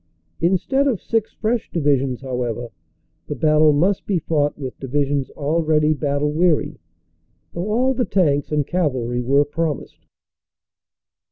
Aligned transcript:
Instead 0.39 0.87
of 0.87 0.99
six 0.99 1.31
fresh 1.31 1.69
divisions, 1.69 2.21
however, 2.21 2.71
the 3.27 3.35
battle 3.35 3.71
must 3.71 4.07
be 4.07 4.17
fought 4.17 4.57
with 4.57 4.79
divisions 4.79 5.29
already 5.37 5.93
bat 5.93 6.17
tle 6.17 6.31
weary, 6.31 6.79
though 7.53 7.69
all 7.69 7.93
the 7.93 8.03
tanks 8.03 8.51
and 8.51 8.65
cavalry 8.65 9.21
were 9.21 9.45
promised. 9.45 10.07